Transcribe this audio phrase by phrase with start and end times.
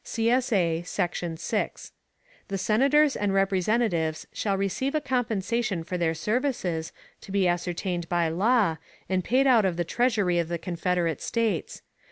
[0.03, 1.91] [CSA] Section 6.
[2.47, 8.27] The Senators and Representatives shall receive a compensation for their services, to be ascertained by
[8.27, 8.77] law,
[9.07, 11.83] and paid out of the Treasury of the Confederate States.